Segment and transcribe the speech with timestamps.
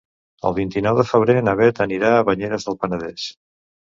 [0.49, 3.29] El vint-i-nou de febrer na Bet anirà a Banyeres del Penedès.